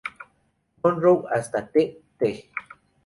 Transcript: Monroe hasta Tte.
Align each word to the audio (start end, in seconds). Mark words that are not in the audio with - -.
Monroe 0.83 1.27
hasta 1.29 1.61
Tte. 1.71 2.49